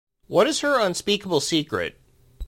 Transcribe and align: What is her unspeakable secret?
What 0.25 0.47
is 0.47 0.61
her 0.61 0.79
unspeakable 0.83 1.41
secret? 1.41 1.95